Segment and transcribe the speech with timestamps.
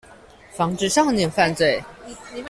[0.55, 1.79] 防治少年犯罪